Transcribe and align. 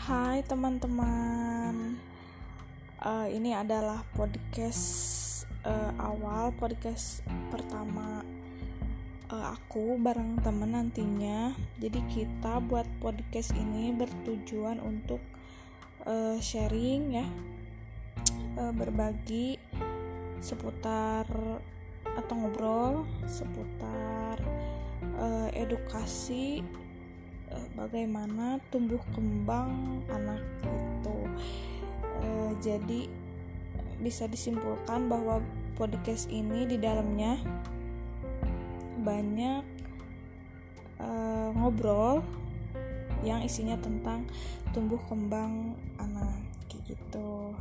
Hai 0.00 0.40
teman-teman, 0.48 2.00
uh, 3.04 3.28
ini 3.28 3.52
adalah 3.52 4.00
podcast 4.16 5.44
uh, 5.60 5.92
awal, 6.00 6.56
podcast 6.56 7.20
pertama 7.52 8.24
uh, 9.28 9.46
aku 9.52 10.00
bareng 10.00 10.40
temen 10.40 10.72
nantinya. 10.72 11.52
Jadi 11.76 12.00
kita 12.08 12.64
buat 12.64 12.88
podcast 13.04 13.52
ini 13.52 13.92
bertujuan 13.92 14.80
untuk 14.80 15.20
uh, 16.08 16.40
sharing 16.40 17.20
ya, 17.20 17.28
uh, 18.56 18.72
berbagi 18.72 19.60
seputar 20.40 21.28
atau 22.08 22.34
ngobrol 22.40 23.04
seputar 23.28 24.40
uh, 25.20 25.52
edukasi 25.52 26.64
bagaimana 27.74 28.60
tumbuh 28.70 29.00
kembang 29.14 30.02
anak 30.10 30.42
itu 30.62 31.18
uh, 32.22 32.52
jadi 32.60 33.10
bisa 34.00 34.24
disimpulkan 34.28 35.08
bahwa 35.08 35.44
podcast 35.76 36.28
ini 36.32 36.64
di 36.68 36.76
dalamnya 36.80 37.36
banyak 39.00 39.64
uh, 41.00 41.48
ngobrol 41.56 42.20
yang 43.20 43.44
isinya 43.44 43.76
tentang 43.80 44.24
tumbuh 44.72 45.00
kembang 45.08 45.76
anak 46.00 46.40
gitu 46.90 47.54